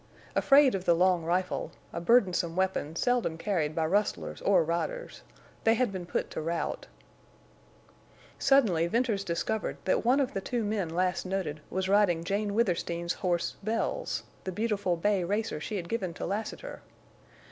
[0.35, 6.07] Afraid of the long rifle—a burdensome weapon seldom carried by rustlers or riders—they had been
[6.07, 6.87] put to rout.
[8.39, 13.13] Suddenly Venters discovered that one of the two men last noted was riding Jane Withersteen's
[13.13, 16.81] horse Bells—the beautiful bay racer she had given to Lassiter.